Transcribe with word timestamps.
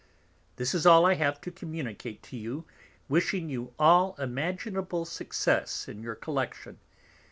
This 0.55 0.73
is 0.73 0.87
all 0.87 1.05
I 1.05 1.13
have 1.13 1.39
to 1.41 1.51
communicate 1.51 2.23
to 2.23 2.35
you, 2.35 2.65
wishing 3.07 3.49
you 3.51 3.71
all 3.77 4.15
imaginable 4.17 5.05
Success 5.05 5.87
in 5.87 6.01
your 6.01 6.15
Collection. 6.15 6.79